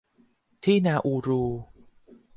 [0.63, 1.43] ที่นาอูรู